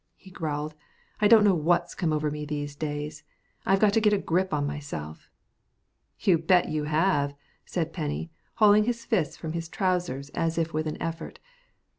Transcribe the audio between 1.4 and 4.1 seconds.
know what's come over me these days. I've got to